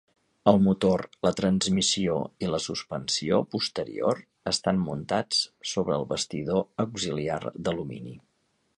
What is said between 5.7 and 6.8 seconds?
sobre el bastidor